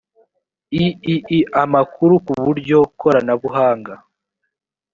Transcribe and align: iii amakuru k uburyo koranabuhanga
iii 0.83 1.39
amakuru 1.63 2.13
k 2.25 2.27
uburyo 2.33 2.79
koranabuhanga 2.99 3.93